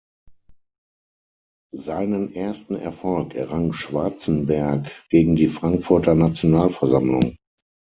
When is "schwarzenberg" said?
3.71-4.87